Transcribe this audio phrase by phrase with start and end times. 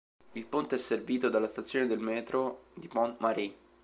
[0.31, 3.53] Il ponte è servito dalla stazione del "Métro" di Pont Marie.